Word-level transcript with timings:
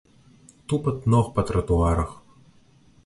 Тупат 0.71 1.05
ног 1.15 1.29
па 1.35 1.41
тратуарах. 1.49 2.17